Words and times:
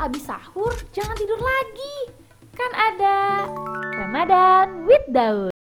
abis 0.00 0.24
sahur 0.32 0.72
jangan 0.96 1.12
tidur 1.12 1.36
lagi. 1.36 1.96
Kan 2.56 2.72
ada 2.72 3.44
Ramadan 4.00 4.88
with 4.88 5.04
Daun. 5.12 5.52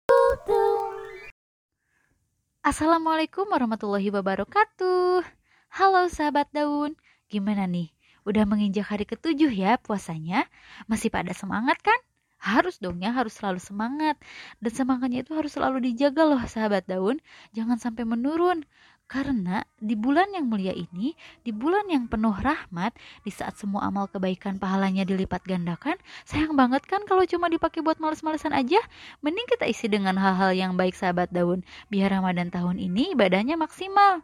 Assalamualaikum 2.62 3.50
warahmatullahi 3.50 4.14
wabarakatuh. 4.14 5.26
Halo 5.74 6.06
sahabat 6.06 6.46
daun, 6.54 6.94
gimana 7.26 7.66
nih? 7.66 7.90
Udah 8.22 8.46
menginjak 8.46 8.86
hari 8.86 9.10
ketujuh 9.10 9.50
ya 9.50 9.74
puasanya? 9.82 10.46
Masih 10.86 11.10
pada 11.10 11.34
semangat 11.34 11.82
kan? 11.82 11.98
Harus 12.38 12.78
dong 12.78 13.02
ya, 13.02 13.10
harus 13.10 13.34
selalu 13.34 13.58
semangat. 13.58 14.14
Dan 14.62 14.70
semangatnya 14.70 15.26
itu 15.26 15.34
harus 15.34 15.50
selalu 15.50 15.82
dijaga 15.82 16.22
loh 16.22 16.38
sahabat 16.46 16.86
daun. 16.86 17.18
Jangan 17.58 17.82
sampai 17.82 18.06
menurun. 18.06 18.62
Karena 19.08 19.64
di 19.80 19.96
bulan 19.96 20.36
yang 20.36 20.52
mulia 20.52 20.76
ini, 20.76 21.16
di 21.40 21.48
bulan 21.48 21.88
yang 21.88 22.12
penuh 22.12 22.36
rahmat, 22.36 22.92
di 23.24 23.32
saat 23.32 23.56
semua 23.56 23.88
amal 23.88 24.04
kebaikan 24.04 24.60
pahalanya 24.60 25.08
dilipat 25.08 25.40
gandakan, 25.48 25.96
sayang 26.28 26.52
banget 26.52 26.84
kan 26.84 27.00
kalau 27.08 27.24
cuma 27.24 27.48
dipakai 27.48 27.80
buat 27.80 27.96
males-malesan 27.96 28.52
aja. 28.52 28.84
Mending 29.24 29.48
kita 29.48 29.64
isi 29.64 29.88
dengan 29.88 30.20
hal-hal 30.20 30.52
yang 30.52 30.76
baik 30.76 30.92
sahabat 30.92 31.32
daun, 31.32 31.64
biar 31.88 32.12
Ramadan 32.12 32.52
tahun 32.52 32.76
ini 32.76 33.16
ibadahnya 33.16 33.56
maksimal. 33.56 34.20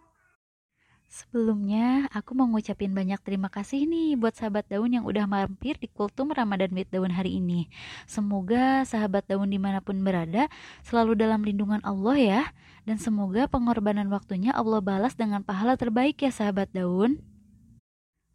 Sebelumnya, 1.15 2.11
aku 2.11 2.35
mau 2.35 2.51
ngucapin 2.51 2.91
banyak 2.91 3.23
terima 3.23 3.47
kasih 3.47 3.87
nih 3.87 4.19
buat 4.19 4.35
sahabat 4.35 4.67
daun 4.67 4.91
yang 4.99 5.07
udah 5.07 5.31
mampir 5.31 5.79
di 5.79 5.87
kultum 5.87 6.35
Ramadan 6.35 6.75
with 6.75 6.91
Daun 6.91 7.15
hari 7.15 7.39
ini. 7.39 7.71
Semoga 8.03 8.83
sahabat 8.83 9.23
daun 9.31 9.47
di 9.47 9.63
mana 9.63 9.79
pun 9.79 10.03
berada 10.03 10.51
selalu 10.83 11.15
dalam 11.15 11.47
lindungan 11.47 11.79
Allah 11.87 12.19
ya. 12.19 12.43
Dan 12.83 12.99
semoga 12.99 13.47
pengorbanan 13.47 14.11
waktunya 14.11 14.51
Allah 14.59 14.83
balas 14.83 15.15
dengan 15.15 15.47
pahala 15.47 15.79
terbaik 15.79 16.19
ya 16.19 16.35
sahabat 16.35 16.75
daun. 16.75 17.23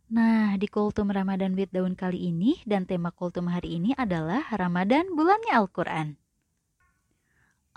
Nah, 0.08 0.56
di 0.56 0.72
kultum 0.72 1.12
Ramadan 1.12 1.60
with 1.60 1.76
Daun 1.76 2.00
kali 2.00 2.32
ini 2.32 2.64
dan 2.64 2.88
tema 2.88 3.12
kultum 3.12 3.52
hari 3.52 3.76
ini 3.76 3.92
adalah 4.00 4.48
Ramadan 4.56 5.06
bulannya 5.20 5.52
Al-Quran. 5.52 6.19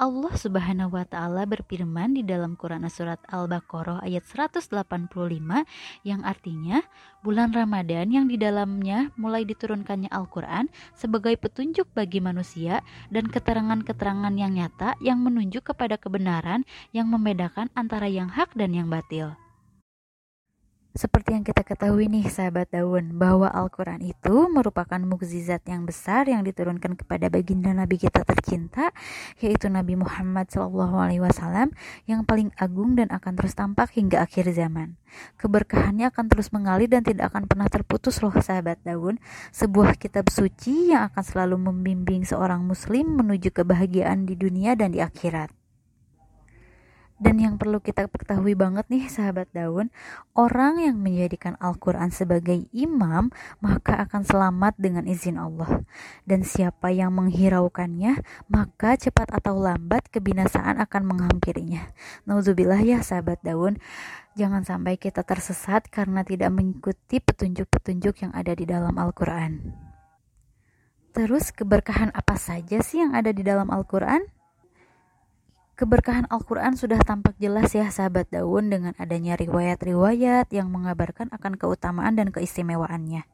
Allah 0.02 0.34
Subhanahu 0.34 0.98
wa 0.98 1.06
taala 1.06 1.46
berfirman 1.46 2.18
di 2.18 2.26
dalam 2.26 2.58
Quran 2.58 2.82
surat 2.90 3.22
Al-Baqarah 3.30 4.02
ayat 4.02 4.26
185 4.26 4.74
yang 6.02 6.26
artinya 6.26 6.82
bulan 7.22 7.54
Ramadan 7.54 8.10
yang 8.10 8.26
di 8.26 8.34
dalamnya 8.34 9.14
mulai 9.14 9.46
diturunkannya 9.46 10.10
Al-Qur'an 10.10 10.66
sebagai 10.98 11.38
petunjuk 11.38 11.86
bagi 11.94 12.18
manusia 12.18 12.82
dan 13.14 13.30
keterangan-keterangan 13.30 14.34
yang 14.34 14.58
nyata 14.58 14.98
yang 14.98 15.22
menunjuk 15.22 15.70
kepada 15.70 15.94
kebenaran 15.94 16.66
yang 16.90 17.06
membedakan 17.06 17.70
antara 17.78 18.10
yang 18.10 18.26
hak 18.26 18.50
dan 18.58 18.74
yang 18.74 18.90
batil. 18.90 19.38
Seperti 20.92 21.32
yang 21.32 21.40
kita 21.40 21.64
ketahui 21.64 22.04
nih 22.04 22.28
sahabat 22.28 22.68
daun, 22.68 23.16
bahwa 23.16 23.48
Al-Quran 23.48 24.04
itu 24.04 24.52
merupakan 24.52 25.00
mukjizat 25.00 25.64
yang 25.64 25.88
besar 25.88 26.28
yang 26.28 26.44
diturunkan 26.44 27.00
kepada 27.00 27.32
baginda 27.32 27.72
Nabi 27.72 27.96
kita 27.96 28.20
tercinta, 28.28 28.92
yaitu 29.40 29.72
Nabi 29.72 29.96
Muhammad 29.96 30.52
SAW 30.52 31.72
yang 32.04 32.28
paling 32.28 32.52
agung 32.60 32.92
dan 32.92 33.08
akan 33.08 33.32
terus 33.40 33.56
tampak 33.56 33.96
hingga 33.96 34.20
akhir 34.20 34.52
zaman. 34.52 35.00
Keberkahannya 35.40 36.12
akan 36.12 36.28
terus 36.28 36.52
mengalir 36.52 36.92
dan 36.92 37.00
tidak 37.00 37.32
akan 37.32 37.48
pernah 37.48 37.72
terputus 37.72 38.20
loh 38.20 38.36
sahabat 38.36 38.76
daun, 38.84 39.16
sebuah 39.48 39.96
kitab 39.96 40.28
suci 40.28 40.92
yang 40.92 41.08
akan 41.08 41.24
selalu 41.24 41.56
membimbing 41.72 42.28
seorang 42.28 42.68
muslim 42.68 43.16
menuju 43.16 43.48
kebahagiaan 43.48 44.28
di 44.28 44.36
dunia 44.36 44.76
dan 44.76 44.92
di 44.92 45.00
akhirat. 45.00 45.61
Dan 47.22 47.38
yang 47.38 47.54
perlu 47.54 47.78
kita 47.78 48.10
ketahui 48.10 48.58
banget 48.58 48.82
nih 48.90 49.06
sahabat 49.06 49.46
daun, 49.54 49.94
orang 50.34 50.82
yang 50.82 50.98
menjadikan 50.98 51.54
Al-Quran 51.62 52.10
sebagai 52.10 52.66
imam 52.74 53.30
maka 53.62 54.02
akan 54.02 54.26
selamat 54.26 54.74
dengan 54.74 55.06
izin 55.06 55.38
Allah. 55.38 55.86
Dan 56.26 56.42
siapa 56.42 56.90
yang 56.90 57.14
menghiraukannya 57.14 58.18
maka 58.50 58.98
cepat 58.98 59.30
atau 59.30 59.54
lambat 59.54 60.10
kebinasaan 60.10 60.82
akan 60.82 61.02
menghampirinya. 61.06 61.94
Nauzubillah 62.26 62.82
ya 62.82 62.98
sahabat 63.06 63.38
daun, 63.46 63.78
jangan 64.34 64.66
sampai 64.66 64.98
kita 64.98 65.22
tersesat 65.22 65.86
karena 65.94 66.26
tidak 66.26 66.50
mengikuti 66.50 67.22
petunjuk-petunjuk 67.22 68.18
yang 68.18 68.32
ada 68.34 68.50
di 68.50 68.66
dalam 68.66 68.98
Al-Quran. 68.98 69.70
Terus 71.14 71.54
keberkahan 71.54 72.10
apa 72.18 72.34
saja 72.34 72.82
sih 72.82 72.98
yang 72.98 73.14
ada 73.14 73.30
di 73.30 73.46
dalam 73.46 73.70
Al-Quran? 73.70 74.41
Keberkahan 75.82 76.30
Al-Quran 76.30 76.78
sudah 76.78 77.02
tampak 77.02 77.34
jelas 77.42 77.74
ya 77.74 77.90
sahabat 77.90 78.30
daun 78.30 78.70
dengan 78.70 78.94
adanya 79.02 79.34
riwayat-riwayat 79.34 80.46
yang 80.54 80.70
mengabarkan 80.70 81.26
akan 81.34 81.58
keutamaan 81.58 82.14
dan 82.14 82.30
keistimewaannya. 82.30 83.26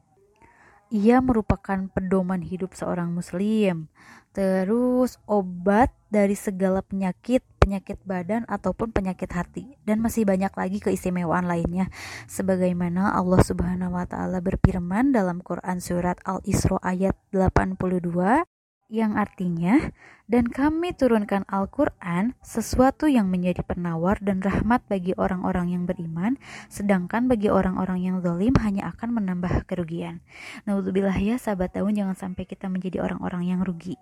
Ia 0.89 1.21
merupakan 1.21 1.93
pedoman 1.93 2.41
hidup 2.41 2.73
seorang 2.73 3.13
muslim, 3.13 3.85
terus 4.33 5.21
obat 5.29 5.93
dari 6.09 6.33
segala 6.33 6.81
penyakit, 6.81 7.45
penyakit 7.61 8.01
badan 8.01 8.49
ataupun 8.49 8.97
penyakit 8.97 9.29
hati. 9.29 9.77
Dan 9.85 10.01
masih 10.01 10.25
banyak 10.25 10.49
lagi 10.49 10.81
keistimewaan 10.81 11.45
lainnya. 11.45 11.93
Sebagaimana 12.25 13.13
Allah 13.13 13.45
Subhanahu 13.45 13.93
wa 13.93 14.09
taala 14.09 14.41
berfirman 14.41 15.13
dalam 15.13 15.45
Quran 15.45 15.77
surat 15.77 16.17
Al-Isra 16.25 16.81
ayat 16.81 17.13
82 17.29 18.41
yang 18.89 19.15
artinya, 19.15 19.93
dan 20.25 20.49
kami 20.49 20.97
turunkan 20.97 21.45
Al-Quran 21.45 22.33
sesuatu 22.41 23.05
yang 23.05 23.29
menjadi 23.29 23.61
penawar 23.61 24.17
dan 24.17 24.41
rahmat 24.41 24.81
bagi 24.89 25.13
orang-orang 25.13 25.77
yang 25.77 25.83
beriman, 25.85 26.41
sedangkan 26.73 27.29
bagi 27.29 27.53
orang-orang 27.53 28.01
yang 28.01 28.17
zalim 28.25 28.57
hanya 28.57 28.89
akan 28.89 29.21
menambah 29.21 29.69
kerugian. 29.69 30.25
Naudzubillah 30.65 31.15
ya 31.21 31.37
sahabat 31.37 31.77
daun 31.77 31.93
jangan 31.93 32.17
sampai 32.17 32.49
kita 32.49 32.65
menjadi 32.65 33.05
orang-orang 33.05 33.53
yang 33.53 33.61
rugi. 33.61 33.93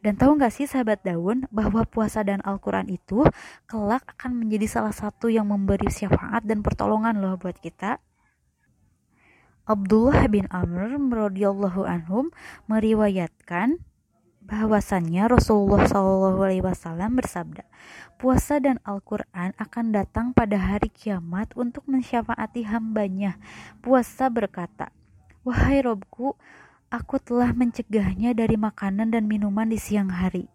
Dan 0.00 0.16
tahu 0.16 0.40
nggak 0.40 0.52
sih 0.52 0.64
sahabat 0.64 1.04
daun 1.04 1.44
bahwa 1.52 1.84
puasa 1.84 2.24
dan 2.24 2.40
Al-Quran 2.40 2.88
itu 2.88 3.24
kelak 3.68 4.16
akan 4.16 4.32
menjadi 4.44 4.80
salah 4.80 4.96
satu 4.96 5.28
yang 5.28 5.48
memberi 5.48 5.92
syafaat 5.92 6.44
dan 6.44 6.64
pertolongan 6.64 7.20
loh 7.20 7.36
buat 7.36 7.60
kita. 7.60 8.00
Abdullah 9.66 10.30
bin 10.30 10.46
Amr 10.46 10.94
radhiyallahu 10.94 11.82
anhum 11.84 12.30
meriwayatkan 12.70 13.82
bahwasannya 14.46 15.26
Rasulullah 15.26 15.90
SAW 15.90 17.10
bersabda, 17.18 17.66
puasa 18.14 18.62
dan 18.62 18.78
Al-Quran 18.86 19.52
akan 19.58 19.86
datang 19.90 20.30
pada 20.30 20.54
hari 20.54 20.86
kiamat 20.88 21.50
untuk 21.58 21.82
mensyafaati 21.90 22.62
hambanya. 22.70 23.36
Puasa 23.82 24.30
berkata, 24.30 24.94
Wahai 25.42 25.82
Robku, 25.82 26.38
aku 26.90 27.18
telah 27.18 27.50
mencegahnya 27.50 28.34
dari 28.38 28.54
makanan 28.54 29.10
dan 29.10 29.26
minuman 29.26 29.66
di 29.66 29.78
siang 29.78 30.14
hari. 30.14 30.46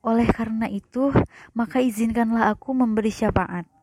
Oleh 0.00 0.28
karena 0.28 0.68
itu, 0.68 1.12
maka 1.52 1.80
izinkanlah 1.80 2.52
aku 2.52 2.72
memberi 2.72 3.12
syafaat. 3.12 3.79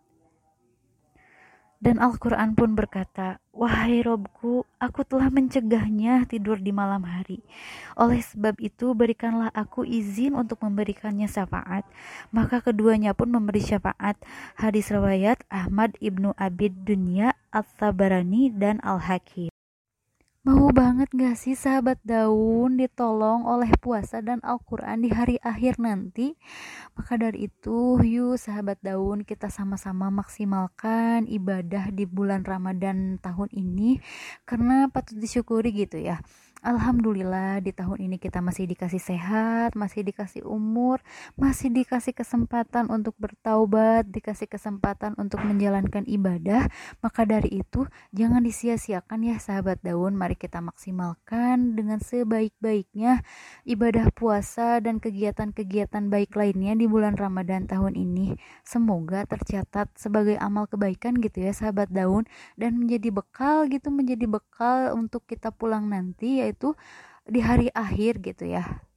Dan 1.77 2.01
Al-Quran 2.01 2.57
pun 2.57 2.73
berkata, 2.73 3.37
Wahai 3.53 4.01
Robku, 4.01 4.65
aku 4.81 5.01
telah 5.05 5.29
mencegahnya 5.29 6.25
tidur 6.25 6.57
di 6.57 6.73
malam 6.73 7.05
hari. 7.05 7.41
Oleh 7.93 8.21
sebab 8.21 8.57
itu, 8.61 8.97
berikanlah 8.97 9.53
aku 9.53 9.85
izin 9.85 10.33
untuk 10.33 10.61
memberikannya 10.61 11.29
syafaat. 11.29 11.85
Maka 12.33 12.61
keduanya 12.61 13.13
pun 13.13 13.29
memberi 13.29 13.61
syafaat. 13.61 14.17
Hadis 14.57 14.89
riwayat 14.89 15.41
Ahmad 15.53 15.93
ibnu 16.01 16.33
Abid 16.37 16.85
Dunya, 16.85 17.37
Al-Tabarani, 17.53 18.53
dan 18.53 18.81
Al-Hakim. 18.81 19.53
Mau 20.47 20.71
banget 20.71 21.11
gak 21.11 21.35
sih 21.35 21.59
sahabat 21.59 21.99
daun 22.07 22.79
ditolong 22.79 23.43
oleh 23.43 23.67
puasa 23.83 24.23
dan 24.23 24.39
Al-Quran 24.47 25.03
di 25.03 25.11
hari 25.11 25.35
akhir 25.43 25.75
nanti? 25.75 26.39
Maka 26.95 27.19
dari 27.19 27.51
itu, 27.51 27.99
yuk 27.99 28.39
sahabat 28.39 28.79
daun 28.79 29.27
kita 29.27 29.51
sama-sama 29.51 30.07
maksimalkan 30.07 31.27
ibadah 31.27 31.91
di 31.91 32.07
bulan 32.07 32.47
Ramadan 32.47 33.19
tahun 33.19 33.51
ini 33.51 33.99
karena 34.47 34.87
patut 34.87 35.19
disyukuri 35.19 35.75
gitu 35.75 35.99
ya 35.99 36.23
Alhamdulillah 36.65 37.61
di 37.61 37.69
tahun 37.69 38.09
ini 38.09 38.17
kita 38.17 38.41
masih 38.41 38.65
dikasih 38.65 38.97
sehat, 38.97 39.77
masih 39.77 40.01
dikasih 40.01 40.41
umur, 40.41 41.05
masih 41.37 41.69
dikasih 41.69 42.17
kesempatan 42.17 42.89
untuk 42.89 43.13
bertaubat, 43.21 44.09
dikasih 44.09 44.49
kesempatan 44.49 45.13
untuk 45.21 45.37
menjalankan 45.45 46.01
ibadah. 46.09 46.65
Maka 47.05 47.29
dari 47.29 47.61
itu 47.61 47.85
jangan 48.09 48.41
disia-siakan 48.41 49.29
ya 49.29 49.37
sahabat 49.37 49.85
daun. 49.85 50.17
Mari 50.17 50.33
kita 50.33 50.57
maksimalkan 50.57 51.77
dengan 51.77 52.01
sebaik-baiknya 52.01 53.21
ibadah 53.69 54.09
puasa 54.09 54.81
dan 54.81 54.97
kegiatan-kegiatan 54.97 56.09
baik 56.09 56.33
lainnya 56.33 56.73
di 56.73 56.89
bulan 56.89 57.21
Ramadan 57.21 57.69
tahun 57.69 57.93
ini. 57.93 58.33
Semoga 58.65 59.29
tercatat 59.29 59.93
sebagai 59.93 60.41
amal 60.41 60.65
kebaikan 60.65 61.21
gitu 61.21 61.37
ya 61.37 61.53
sahabat 61.53 61.93
daun 61.93 62.25
dan 62.57 62.81
menjadi 62.81 63.13
bekal 63.13 63.69
gitu 63.69 63.93
menjadi 63.93 64.25
bekal 64.25 64.97
untuk 64.97 65.21
kita 65.29 65.53
pulang 65.53 65.85
nanti 65.85 66.41
ya 66.41 66.46
yaitu 66.47 66.73
di 67.27 67.43
hari 67.43 67.67
akhir 67.75 68.23
gitu 68.23 68.47
ya. 68.47 68.87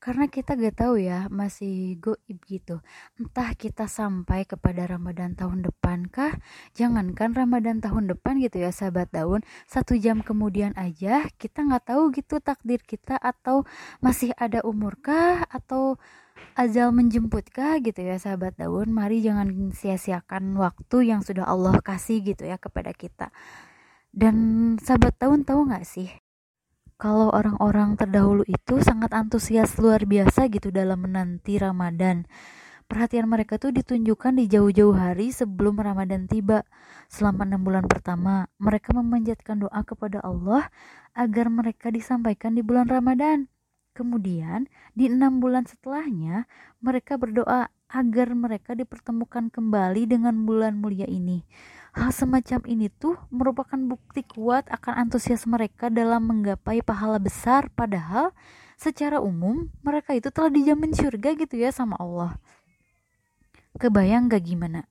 Karena 0.00 0.32
kita 0.32 0.56
gak 0.56 0.80
tahu 0.80 0.96
ya 0.96 1.28
masih 1.28 2.00
goib 2.00 2.40
gitu. 2.48 2.80
Entah 3.20 3.52
kita 3.52 3.84
sampai 3.84 4.48
kepada 4.48 4.88
Ramadan 4.88 5.36
tahun 5.36 5.60
depan 5.60 6.08
kah 6.08 6.40
jangankan 6.72 7.36
Ramadan 7.36 7.84
tahun 7.84 8.08
depan 8.08 8.40
gitu 8.40 8.64
ya 8.64 8.72
sahabat 8.72 9.12
daun. 9.12 9.44
Satu 9.68 10.00
jam 10.00 10.24
kemudian 10.24 10.72
aja 10.80 11.28
kita 11.36 11.68
nggak 11.68 11.92
tahu 11.92 12.16
gitu 12.16 12.40
takdir 12.40 12.80
kita 12.80 13.20
atau 13.20 13.68
masih 14.00 14.32
ada 14.40 14.64
umur 14.64 14.96
kah? 15.04 15.44
Atau 15.52 16.00
azal 16.56 16.96
menjemput 16.96 17.52
kah 17.52 17.76
gitu 17.84 18.00
ya 18.00 18.16
sahabat 18.16 18.56
daun. 18.56 18.88
Mari 18.96 19.20
jangan 19.20 19.68
sia-siakan 19.76 20.56
waktu 20.56 21.12
yang 21.12 21.20
sudah 21.20 21.44
Allah 21.44 21.76
kasih 21.84 22.24
gitu 22.24 22.48
ya 22.48 22.56
kepada 22.56 22.96
kita. 22.96 23.28
Dan 24.16 24.36
sahabat 24.80 25.20
daun 25.20 25.44
tahu 25.44 25.68
nggak 25.68 25.84
sih 25.84 26.08
kalau 27.00 27.32
orang-orang 27.32 27.96
terdahulu 27.96 28.44
itu 28.44 28.84
sangat 28.84 29.16
antusias 29.16 29.80
luar 29.80 30.04
biasa 30.04 30.52
gitu 30.52 30.68
dalam 30.68 31.00
menanti 31.08 31.56
Ramadan. 31.56 32.28
Perhatian 32.84 33.24
mereka 33.24 33.56
tuh 33.56 33.72
ditunjukkan 33.72 34.36
di 34.36 34.44
jauh-jauh 34.52 34.92
hari 34.92 35.32
sebelum 35.32 35.80
Ramadan 35.80 36.28
tiba. 36.28 36.68
Selama 37.08 37.48
enam 37.48 37.64
bulan 37.64 37.88
pertama, 37.88 38.52
mereka 38.60 38.92
memanjatkan 38.92 39.64
doa 39.64 39.80
kepada 39.80 40.20
Allah 40.20 40.68
agar 41.16 41.48
mereka 41.48 41.88
disampaikan 41.88 42.52
di 42.52 42.60
bulan 42.60 42.90
Ramadan. 42.90 43.48
Kemudian, 43.96 44.68
di 44.92 45.08
enam 45.08 45.40
bulan 45.40 45.64
setelahnya, 45.64 46.44
mereka 46.84 47.16
berdoa 47.16 47.72
agar 47.90 48.28
mereka 48.36 48.76
dipertemukan 48.76 49.48
kembali 49.48 50.04
dengan 50.04 50.44
bulan 50.44 50.76
mulia 50.76 51.08
ini. 51.08 51.48
Hal 51.90 52.14
semacam 52.14 52.62
ini 52.70 52.86
tuh 52.86 53.18
merupakan 53.34 53.74
bukti 53.74 54.22
kuat 54.22 54.70
akan 54.70 55.08
antusias 55.08 55.42
mereka 55.50 55.90
dalam 55.90 56.22
menggapai 56.22 56.86
pahala 56.86 57.18
besar 57.18 57.66
padahal 57.74 58.30
secara 58.78 59.18
umum 59.18 59.68
mereka 59.82 60.14
itu 60.14 60.30
telah 60.30 60.54
dijamin 60.54 60.94
surga 60.94 61.34
gitu 61.34 61.58
ya 61.58 61.74
sama 61.74 61.98
Allah. 61.98 62.38
Kebayang 63.80 64.30
gak 64.30 64.44
gimana? 64.46 64.86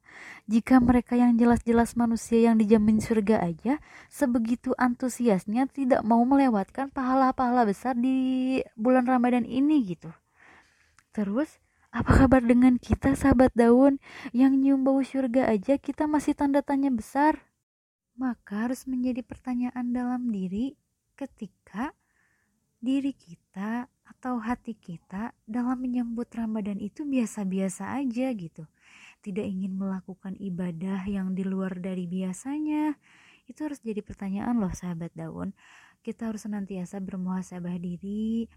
Jika 0.50 0.80
mereka 0.82 1.16
yang 1.16 1.36
jelas-jelas 1.40 1.94
manusia 1.94 2.52
yang 2.52 2.60
dijamin 2.60 3.00
surga 3.00 3.44
aja 3.44 3.78
sebegitu 4.12 4.76
antusiasnya 4.76 5.68
tidak 5.72 6.02
mau 6.04 6.24
melewatkan 6.28 6.92
pahala-pahala 6.92 7.64
besar 7.70 7.96
di 7.96 8.60
bulan 8.74 9.08
Ramadan 9.08 9.46
ini 9.46 9.84
gitu. 9.84 10.10
Terus 11.16 11.60
apa 11.90 12.22
kabar 12.26 12.46
dengan 12.46 12.78
kita 12.78 13.18
sahabat 13.18 13.50
daun 13.58 13.98
yang 14.30 14.62
nyium 14.62 14.86
bau 14.86 15.02
surga 15.02 15.50
aja 15.50 15.82
kita 15.82 16.06
masih 16.06 16.38
tanda 16.38 16.62
tanya 16.62 16.94
besar? 16.94 17.42
Maka 18.14 18.70
harus 18.70 18.86
menjadi 18.86 19.26
pertanyaan 19.26 19.90
dalam 19.90 20.30
diri 20.30 20.78
ketika 21.18 21.98
diri 22.78 23.12
kita 23.12 23.90
atau 24.06 24.38
hati 24.38 24.78
kita 24.78 25.34
dalam 25.50 25.82
menyambut 25.82 26.30
Ramadan 26.30 26.78
itu 26.78 27.10
biasa-biasa 27.10 27.98
aja 27.98 28.28
gitu. 28.38 28.70
Tidak 29.26 29.44
ingin 29.44 29.76
melakukan 29.76 30.38
ibadah 30.38 31.04
yang 31.10 31.34
di 31.34 31.42
luar 31.42 31.76
dari 31.82 32.06
biasanya. 32.06 32.96
Itu 33.50 33.66
harus 33.66 33.82
jadi 33.82 34.06
pertanyaan 34.06 34.62
loh 34.62 34.72
sahabat 34.72 35.10
daun. 35.18 35.58
Kita 36.06 36.32
harus 36.32 36.48
senantiasa 36.48 37.02
bermuhasabah 37.04 37.76
diri, 37.82 38.48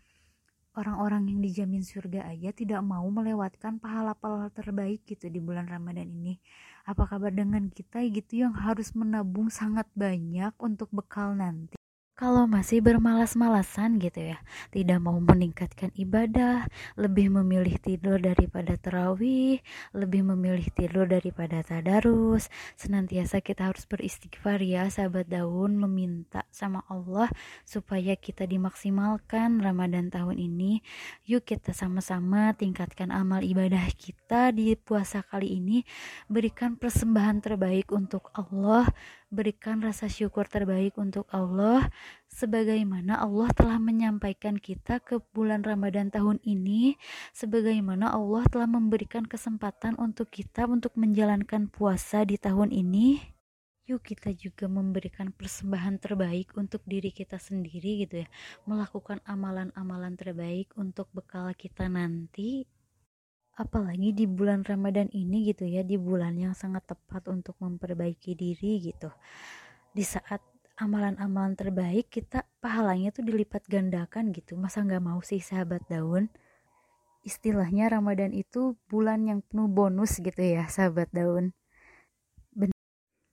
orang-orang 0.79 1.29
yang 1.29 1.41
dijamin 1.45 1.85
surga 1.85 2.31
aja 2.33 2.51
tidak 2.55 2.81
mau 2.81 3.05
melewatkan 3.11 3.77
pahala-pahala 3.83 4.49
terbaik 4.55 5.05
gitu 5.05 5.29
di 5.29 5.41
bulan 5.43 5.67
Ramadan 5.69 6.09
ini. 6.09 6.41
Apa 6.89 7.05
kabar 7.11 7.35
dengan 7.35 7.69
kita 7.69 8.01
gitu 8.09 8.47
yang 8.49 8.55
harus 8.57 8.95
menabung 8.97 9.53
sangat 9.53 9.87
banyak 9.93 10.55
untuk 10.63 10.89
bekal 10.95 11.35
nanti? 11.37 11.82
Kalau 12.23 12.47
masih 12.47 12.79
bermalas-malasan 12.87 13.99
gitu 13.99 14.31
ya, 14.31 14.39
tidak 14.71 15.03
mau 15.03 15.19
meningkatkan 15.19 15.91
ibadah, 15.99 16.71
lebih 16.95 17.35
memilih 17.35 17.83
tidur 17.83 18.23
daripada 18.23 18.79
terawih, 18.79 19.59
lebih 19.91 20.23
memilih 20.31 20.71
tidur 20.71 21.11
daripada 21.11 21.67
tadarus, 21.67 22.47
senantiasa 22.79 23.43
kita 23.43 23.75
harus 23.75 23.91
beristighfar 23.91 24.63
ya 24.63 24.87
sahabat 24.87 25.35
daun, 25.35 25.75
meminta 25.75 26.47
sama 26.55 26.87
Allah 26.87 27.27
supaya 27.67 28.15
kita 28.15 28.47
dimaksimalkan 28.47 29.59
Ramadan 29.59 30.07
tahun 30.07 30.39
ini. 30.39 30.79
Yuk 31.27 31.43
kita 31.43 31.75
sama-sama 31.75 32.55
tingkatkan 32.55 33.11
amal 33.11 33.43
ibadah 33.43 33.83
kita 33.99 34.55
di 34.55 34.79
puasa 34.79 35.27
kali 35.27 35.59
ini, 35.59 35.83
berikan 36.31 36.79
persembahan 36.79 37.43
terbaik 37.43 37.91
untuk 37.91 38.31
Allah, 38.39 38.87
berikan 39.33 39.81
rasa 39.81 40.13
syukur 40.13 40.45
terbaik 40.45 41.01
untuk 41.01 41.25
Allah 41.33 41.89
sebagaimana 42.29 43.17
Allah 43.17 43.49
telah 43.57 43.81
menyampaikan 43.81 44.61
kita 44.61 45.01
ke 45.01 45.25
bulan 45.33 45.65
Ramadan 45.65 46.13
tahun 46.13 46.37
ini 46.45 47.01
sebagaimana 47.33 48.13
Allah 48.13 48.45
telah 48.53 48.69
memberikan 48.69 49.25
kesempatan 49.25 49.97
untuk 49.97 50.29
kita 50.29 50.69
untuk 50.69 50.93
menjalankan 51.01 51.73
puasa 51.73 52.29
di 52.29 52.37
tahun 52.37 52.77
ini. 52.77 53.25
Yuk 53.91 54.05
kita 54.15 54.31
juga 54.37 54.71
memberikan 54.71 55.35
persembahan 55.35 55.99
terbaik 55.99 56.55
untuk 56.55 56.87
diri 56.87 57.11
kita 57.11 57.41
sendiri 57.41 58.07
gitu 58.07 58.23
ya. 58.23 58.29
Melakukan 58.69 59.19
amalan-amalan 59.27 60.15
terbaik 60.15 60.71
untuk 60.79 61.11
bekal 61.11 61.51
kita 61.59 61.91
nanti 61.91 62.69
apalagi 63.63 64.11
di 64.11 64.27
bulan 64.27 64.67
Ramadan 64.67 65.07
ini 65.15 65.55
gitu 65.55 65.65
ya 65.65 65.87
di 65.87 65.95
bulan 65.95 66.35
yang 66.35 66.53
sangat 66.53 66.83
tepat 66.91 67.31
untuk 67.31 67.55
memperbaiki 67.63 68.35
diri 68.35 68.83
gitu. 68.83 69.09
Di 69.95 70.03
saat 70.03 70.43
amalan-amalan 70.77 71.55
terbaik 71.55 72.11
kita 72.11 72.43
pahalanya 72.59 73.15
tuh 73.15 73.23
dilipat 73.23 73.63
gandakan 73.71 74.35
gitu. 74.35 74.59
Masa 74.59 74.83
nggak 74.83 75.05
mau 75.05 75.21
sih 75.23 75.39
sahabat 75.39 75.87
daun? 75.87 76.27
Istilahnya 77.23 77.87
Ramadan 77.93 78.35
itu 78.35 78.75
bulan 78.91 79.25
yang 79.31 79.41
penuh 79.47 79.71
bonus 79.71 80.19
gitu 80.19 80.43
ya 80.43 80.67
sahabat 80.67 81.09
daun. 81.15 81.55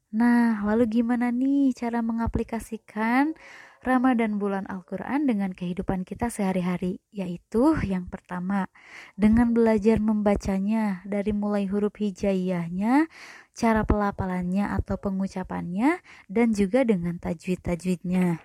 Nah, 0.10 0.66
lalu 0.66 1.02
gimana 1.02 1.30
nih 1.30 1.70
cara 1.78 2.02
mengaplikasikan 2.02 3.38
Ramadan 3.80 4.44
bulan 4.44 4.68
Al-Quran 4.68 5.24
dengan 5.24 5.56
kehidupan 5.56 6.04
kita 6.04 6.28
sehari-hari, 6.28 7.00
yaitu 7.16 7.80
yang 7.88 8.12
pertama, 8.12 8.68
dengan 9.16 9.56
belajar 9.56 10.04
membacanya 10.04 11.00
dari 11.08 11.32
mulai 11.32 11.64
huruf 11.64 11.96
hijaiyahnya, 11.96 13.08
cara 13.56 13.88
pelafalannya 13.88 14.68
atau 14.76 15.00
pengucapannya, 15.00 16.04
dan 16.28 16.52
juga 16.52 16.84
dengan 16.84 17.24
tajwid-tajwidnya. 17.24 18.44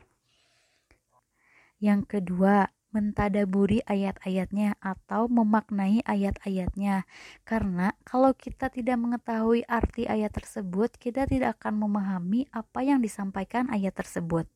Yang 1.82 2.02
kedua, 2.06 2.70
mentadaburi 2.94 3.82
ayat-ayatnya 3.90 4.78
atau 4.78 5.26
memaknai 5.26 6.06
ayat-ayatnya. 6.06 7.10
Karena 7.42 7.90
kalau 8.06 8.30
kita 8.38 8.70
tidak 8.70 9.02
mengetahui 9.02 9.66
arti 9.66 10.06
ayat 10.06 10.30
tersebut, 10.30 10.94
kita 10.94 11.26
tidak 11.26 11.58
akan 11.58 11.82
memahami 11.82 12.46
apa 12.54 12.86
yang 12.86 13.02
disampaikan 13.02 13.66
ayat 13.74 13.98
tersebut. 13.98 14.46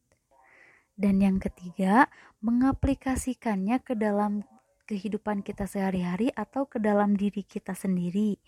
Dan 0.98 1.22
yang 1.22 1.38
ketiga, 1.38 2.10
mengaplikasikannya 2.42 3.78
ke 3.86 3.94
dalam 3.94 4.42
kehidupan 4.90 5.46
kita 5.46 5.70
sehari-hari 5.70 6.34
atau 6.34 6.66
ke 6.66 6.82
dalam 6.82 7.14
diri 7.14 7.46
kita 7.46 7.78
sendiri. 7.78 8.42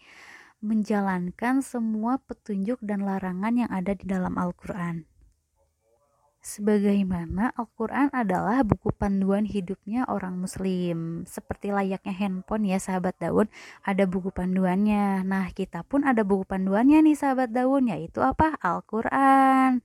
Menjalankan 0.58 1.62
semua 1.62 2.18
petunjuk 2.18 2.82
dan 2.82 3.06
larangan 3.06 3.54
yang 3.54 3.70
ada 3.70 3.94
di 3.94 4.02
dalam 4.02 4.34
Al-Quran. 4.34 5.06
Sebagaimana 6.40 7.54
Al-Quran 7.54 8.10
adalah 8.16 8.64
buku 8.64 8.96
panduan 8.96 9.44
hidupnya 9.44 10.08
orang 10.08 10.40
muslim 10.40 11.28
Seperti 11.28 11.68
layaknya 11.68 12.16
handphone 12.16 12.64
ya 12.64 12.80
sahabat 12.80 13.12
daun 13.20 13.52
Ada 13.84 14.08
buku 14.08 14.32
panduannya 14.32 15.20
Nah 15.20 15.52
kita 15.52 15.84
pun 15.84 16.00
ada 16.00 16.24
buku 16.24 16.48
panduannya 16.48 17.04
nih 17.04 17.12
sahabat 17.12 17.52
daun 17.52 17.92
Yaitu 17.92 18.24
apa? 18.24 18.56
Al-Quran 18.64 19.84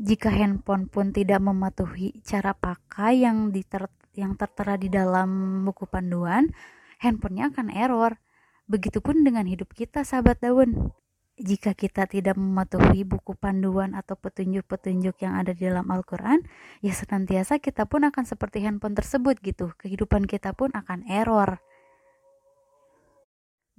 jika 0.00 0.32
handphone 0.32 0.88
pun 0.88 1.12
tidak 1.12 1.40
mematuhi 1.44 2.16
cara 2.24 2.56
pakai 2.56 3.24
yang 3.28 3.52
diter 3.52 3.88
yang 4.12 4.36
tertera 4.36 4.76
di 4.76 4.92
dalam 4.92 5.62
buku 5.64 5.88
panduan, 5.88 6.52
handphonenya 7.00 7.52
akan 7.52 7.68
error. 7.72 8.20
Begitupun 8.68 9.24
dengan 9.24 9.48
hidup 9.48 9.72
kita, 9.72 10.04
sahabat 10.04 10.40
daun. 10.40 10.92
Jika 11.40 11.72
kita 11.72 12.04
tidak 12.04 12.36
mematuhi 12.36 13.08
buku 13.08 13.32
panduan 13.34 13.96
atau 13.96 14.14
petunjuk-petunjuk 14.20 15.16
yang 15.24 15.40
ada 15.40 15.56
di 15.56 15.64
dalam 15.64 15.88
Al-Quran, 15.88 16.44
ya 16.84 16.92
senantiasa 16.92 17.56
kita 17.56 17.88
pun 17.88 18.04
akan 18.04 18.24
seperti 18.28 18.60
handphone 18.62 18.92
tersebut 18.92 19.40
gitu. 19.40 19.72
Kehidupan 19.80 20.28
kita 20.28 20.52
pun 20.52 20.70
akan 20.76 21.08
error. 21.08 21.58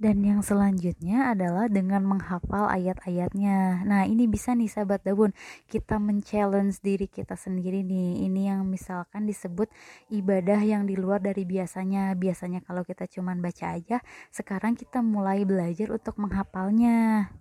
Dan 0.04 0.20
yang 0.20 0.44
selanjutnya 0.44 1.32
adalah 1.32 1.64
dengan 1.72 2.04
menghafal 2.04 2.68
ayat-ayatnya. 2.68 3.88
Nah, 3.88 4.04
ini 4.04 4.28
bisa 4.28 4.52
nih 4.52 4.68
sahabat 4.68 5.00
Dabun, 5.00 5.32
kita 5.64 5.96
men-challenge 5.96 6.84
diri 6.84 7.08
kita 7.08 7.40
sendiri 7.40 7.80
nih. 7.80 8.28
Ini 8.28 8.52
yang 8.52 8.68
misalkan 8.68 9.24
disebut 9.24 9.72
ibadah 10.12 10.60
yang 10.60 10.84
di 10.84 10.92
luar 11.00 11.24
dari 11.24 11.48
biasanya. 11.48 12.12
Biasanya 12.20 12.60
kalau 12.68 12.84
kita 12.84 13.08
cuman 13.08 13.40
baca 13.40 13.80
aja, 13.80 14.04
sekarang 14.28 14.76
kita 14.76 15.00
mulai 15.00 15.48
belajar 15.48 15.88
untuk 15.88 16.20
menghafalnya. 16.20 17.32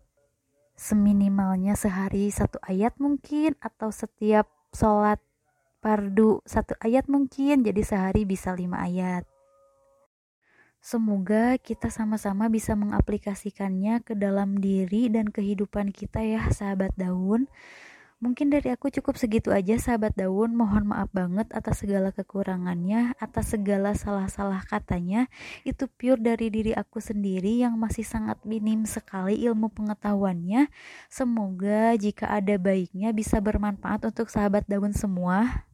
Seminimalnya 0.80 1.76
sehari 1.76 2.32
satu 2.32 2.64
ayat 2.64 2.96
mungkin 2.96 3.60
atau 3.60 3.92
setiap 3.92 4.48
sholat 4.72 5.20
pardu 5.84 6.40
satu 6.48 6.80
ayat 6.80 7.12
mungkin 7.12 7.60
jadi 7.60 7.84
sehari 7.84 8.24
bisa 8.24 8.56
lima 8.56 8.88
ayat 8.88 9.28
Semoga 10.84 11.56
kita 11.64 11.88
sama-sama 11.88 12.52
bisa 12.52 12.76
mengaplikasikannya 12.76 14.04
ke 14.04 14.20
dalam 14.20 14.60
diri 14.60 15.08
dan 15.08 15.32
kehidupan 15.32 15.96
kita 15.96 16.20
ya 16.20 16.52
sahabat 16.52 16.92
daun. 17.00 17.48
Mungkin 18.20 18.52
dari 18.52 18.68
aku 18.68 18.92
cukup 18.92 19.16
segitu 19.16 19.56
aja 19.56 19.80
sahabat 19.80 20.12
daun. 20.20 20.56
Mohon 20.60 20.92
maaf 20.92 21.08
banget 21.16 21.48
atas 21.56 21.88
segala 21.88 22.12
kekurangannya, 22.12 23.16
atas 23.16 23.56
segala 23.56 23.96
salah-salah 23.96 24.60
katanya. 24.68 25.32
Itu 25.64 25.88
pure 25.88 26.20
dari 26.20 26.52
diri 26.52 26.76
aku 26.76 27.00
sendiri 27.00 27.64
yang 27.64 27.80
masih 27.80 28.04
sangat 28.04 28.44
minim 28.44 28.84
sekali 28.84 29.40
ilmu 29.40 29.72
pengetahuannya. 29.72 30.68
Semoga 31.08 31.96
jika 31.96 32.28
ada 32.28 32.60
baiknya 32.60 33.16
bisa 33.16 33.40
bermanfaat 33.40 34.04
untuk 34.04 34.28
sahabat 34.28 34.68
daun 34.68 34.92
semua. 34.92 35.68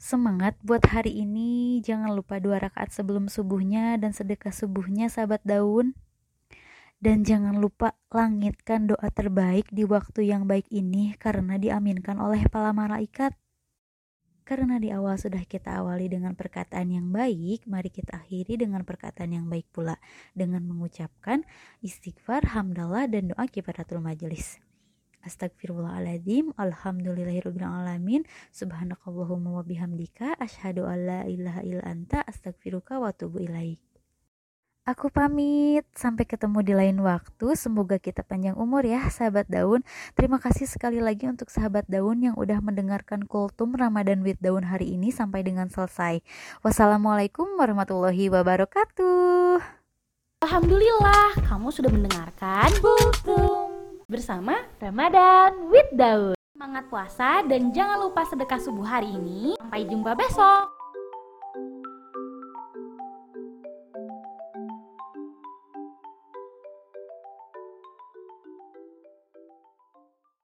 Semangat 0.00 0.56
buat 0.64 0.80
hari 0.88 1.12
ini. 1.12 1.84
Jangan 1.84 2.16
lupa 2.16 2.40
dua 2.40 2.56
rakaat 2.56 2.88
sebelum 2.88 3.28
subuhnya 3.28 4.00
dan 4.00 4.16
sedekah 4.16 4.48
subuhnya 4.48 5.12
sahabat 5.12 5.44
daun. 5.44 5.92
Dan 7.04 7.20
jangan 7.20 7.60
lupa 7.60 7.92
langitkan 8.08 8.88
doa 8.88 9.12
terbaik 9.12 9.68
di 9.68 9.84
waktu 9.84 10.32
yang 10.32 10.48
baik 10.48 10.64
ini 10.72 11.12
karena 11.20 11.60
diaminkan 11.60 12.16
oleh 12.16 12.48
para 12.48 12.72
malaikat. 12.72 13.36
Karena 14.48 14.80
di 14.80 14.88
awal 14.88 15.20
sudah 15.20 15.44
kita 15.44 15.84
awali 15.84 16.08
dengan 16.08 16.32
perkataan 16.32 16.88
yang 16.88 17.12
baik, 17.12 17.68
mari 17.68 17.92
kita 17.92 18.24
akhiri 18.24 18.56
dengan 18.56 18.88
perkataan 18.88 19.36
yang 19.36 19.52
baik 19.52 19.68
pula 19.68 20.00
dengan 20.32 20.64
mengucapkan 20.64 21.44
istighfar, 21.84 22.56
hamdalah 22.56 23.04
dan 23.04 23.36
doa 23.36 23.44
kifaratul 23.52 24.00
majelis. 24.00 24.56
Astagfirullahaladzim 25.20 26.56
Alhamdulillahirrahmanirrahim 26.56 28.24
Subhanakallahumma 28.52 29.60
wa 29.60 29.64
bihamdika 29.64 30.40
Ashadu 30.40 30.88
an 30.88 30.98
la 31.04 31.20
ilaha 31.28 31.60
illa 31.60 31.84
anta 31.84 32.24
Astagfiruka 32.24 32.96
wa 32.96 33.12
tubu 33.12 33.44
ilaik 33.44 33.80
Aku 34.88 35.12
pamit, 35.12 35.84
sampai 35.92 36.24
ketemu 36.24 36.64
di 36.64 36.72
lain 36.72 36.98
waktu. 37.04 37.52
Semoga 37.54 38.00
kita 38.00 38.24
panjang 38.24 38.58
umur 38.58 38.82
ya, 38.82 39.06
sahabat 39.12 39.46
daun. 39.46 39.84
Terima 40.18 40.40
kasih 40.40 40.64
sekali 40.66 40.98
lagi 41.04 41.28
untuk 41.28 41.46
sahabat 41.52 41.86
daun 41.86 42.18
yang 42.24 42.34
udah 42.34 42.58
mendengarkan 42.58 43.22
kultum 43.28 43.76
Ramadan 43.76 44.24
with 44.26 44.40
daun 44.42 44.66
hari 44.66 44.96
ini 44.96 45.14
sampai 45.14 45.46
dengan 45.46 45.70
selesai. 45.70 46.24
Wassalamualaikum 46.66 47.60
warahmatullahi 47.60 48.32
wabarakatuh. 48.34 49.62
Alhamdulillah, 50.42 51.38
kamu 51.44 51.68
sudah 51.70 51.90
mendengarkan 51.92 52.72
kultum 52.80 53.69
bersama 54.10 54.66
Ramadan 54.82 55.70
with 55.70 55.86
Daud. 55.94 56.34
Semangat 56.50 56.90
puasa 56.90 57.46
dan 57.46 57.70
jangan 57.70 58.02
lupa 58.02 58.26
sedekah 58.26 58.58
subuh 58.58 58.84
hari 58.84 59.06
ini. 59.06 59.54
Sampai 59.62 59.86
jumpa 59.86 60.18
besok. 60.18 60.79